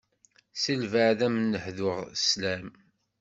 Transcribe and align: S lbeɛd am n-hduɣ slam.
S 0.61 0.63
lbeɛd 0.81 1.19
am 1.27 1.35
n-hduɣ 1.51 1.97
slam. 2.29 2.69